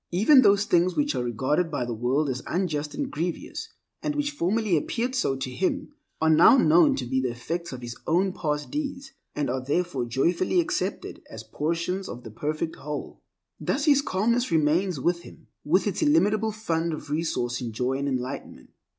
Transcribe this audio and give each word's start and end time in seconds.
Even 0.09 0.41
those 0.41 0.65
things 0.65 0.95
which 0.95 1.13
are 1.13 1.23
regarded 1.23 1.69
by 1.69 1.85
the 1.85 1.93
world 1.93 2.27
as 2.27 2.41
unjust 2.47 2.95
and 2.95 3.11
grievous 3.11 3.69
(and 4.01 4.15
which 4.15 4.31
formerly 4.31 4.75
appeared 4.75 5.13
so 5.13 5.35
to 5.35 5.51
him) 5.51 5.93
are 6.19 6.27
now 6.31 6.57
known 6.57 6.95
to 6.95 7.05
be 7.05 7.21
the 7.21 7.29
effects 7.29 7.71
of 7.71 7.81
his 7.83 7.95
own 8.07 8.33
past 8.33 8.71
deeds, 8.71 9.11
and 9.35 9.47
are 9.47 9.63
therefore 9.63 10.05
joyfully 10.05 10.59
accepted 10.59 11.21
as 11.29 11.43
portions 11.43 12.09
of 12.09 12.23
the 12.23 12.31
perfect 12.31 12.77
whole. 12.77 13.21
Thus 13.59 13.85
his 13.85 14.01
calmness 14.01 14.49
remains 14.51 14.99
with 14.99 15.21
him 15.21 15.45
with 15.63 15.85
its 15.85 16.01
illimitable 16.01 16.51
fund 16.51 16.93
of 16.93 17.11
resource 17.11 17.61
in 17.61 17.71
joy 17.71 17.99
and 17.99 18.07
enlightenment. 18.07 18.71